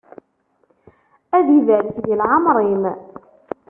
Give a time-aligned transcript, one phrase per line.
[1.37, 2.83] Ad ibarek di leεmeṛ-im!